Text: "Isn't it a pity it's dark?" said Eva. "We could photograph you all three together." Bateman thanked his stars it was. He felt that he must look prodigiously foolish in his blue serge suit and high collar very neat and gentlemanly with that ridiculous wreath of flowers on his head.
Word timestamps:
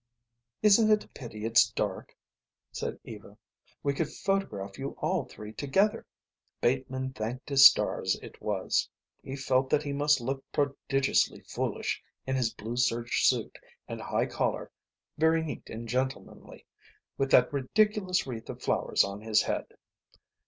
"Isn't 0.63 0.89
it 0.89 1.03
a 1.03 1.07
pity 1.09 1.45
it's 1.45 1.69
dark?" 1.69 2.17
said 2.71 2.99
Eva. 3.03 3.37
"We 3.83 3.93
could 3.93 4.09
photograph 4.09 4.79
you 4.79 4.95
all 4.97 5.25
three 5.25 5.53
together." 5.53 6.07
Bateman 6.59 7.13
thanked 7.13 7.49
his 7.49 7.67
stars 7.67 8.15
it 8.23 8.41
was. 8.41 8.89
He 9.21 9.35
felt 9.35 9.69
that 9.69 9.83
he 9.83 9.93
must 9.93 10.19
look 10.19 10.43
prodigiously 10.51 11.41
foolish 11.41 12.01
in 12.25 12.35
his 12.35 12.51
blue 12.51 12.77
serge 12.77 13.23
suit 13.27 13.59
and 13.87 14.01
high 14.01 14.25
collar 14.25 14.71
very 15.19 15.43
neat 15.43 15.69
and 15.69 15.87
gentlemanly 15.87 16.65
with 17.19 17.29
that 17.29 17.53
ridiculous 17.53 18.25
wreath 18.25 18.49
of 18.49 18.63
flowers 18.63 19.03
on 19.03 19.21
his 19.21 19.43
head. 19.43 19.67